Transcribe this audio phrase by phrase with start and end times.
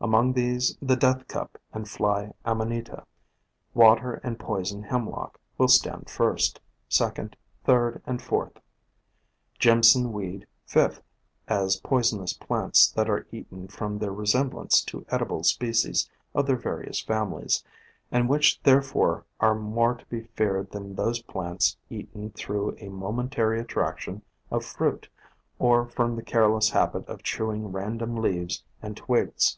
[0.00, 3.04] Among 172 POISONOUS PLANTS these the Death Cup and Fly Amanita,
[3.74, 8.60] Water and Poison Hemlock will stand first, second, third and fourth,
[9.58, 11.02] Jimson Weed fifth,
[11.48, 17.00] as poisonous plants that are eaten from their resemblance to edible species of their various
[17.00, 17.64] families,
[18.12, 22.88] and which there fore are more to be feared than those plants eaten through a
[22.88, 25.08] momentary attraction of fruit,
[25.58, 29.50] or from the careless habit of chewing random leaves and twigs.